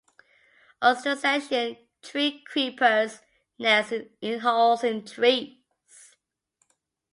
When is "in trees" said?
4.83-5.59